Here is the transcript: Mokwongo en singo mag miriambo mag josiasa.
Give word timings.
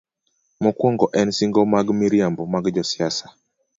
Mokwongo 0.63 1.05
en 1.19 1.29
singo 1.37 1.61
mag 1.73 1.87
miriambo 1.99 2.43
mag 2.53 2.65
josiasa. 2.75 3.27